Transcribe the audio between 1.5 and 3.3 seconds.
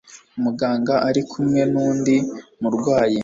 nundi murwayi.